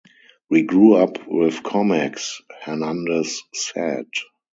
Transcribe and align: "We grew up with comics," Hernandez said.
"We 0.49 0.63
grew 0.63 0.95
up 0.95 1.27
with 1.27 1.61
comics," 1.61 2.41
Hernandez 2.63 3.43
said. 3.53 4.07